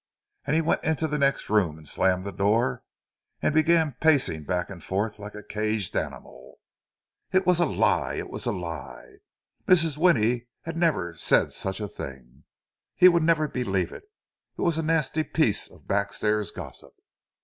[0.47, 2.81] And he went into the next room and slammed the door,
[3.39, 6.59] and began pacing back and forth like a caged animal.
[7.31, 8.15] It was a lie!
[8.15, 9.17] It was a lie!
[9.67, 9.97] Mrs.
[9.99, 12.45] Winnie had never said such a thing!
[12.95, 16.95] He would never believe it—it was a nasty piece of backstairs gossip!